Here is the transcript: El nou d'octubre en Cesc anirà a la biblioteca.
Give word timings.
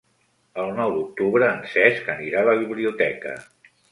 El 0.63 0.71
nou 0.79 0.93
d'octubre 0.95 1.49
en 1.57 1.61
Cesc 1.75 2.11
anirà 2.15 2.41
a 2.45 2.49
la 2.49 2.57
biblioteca. 2.63 3.37